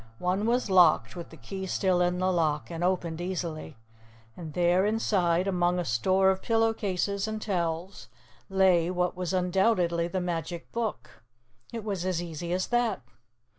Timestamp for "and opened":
2.71-3.21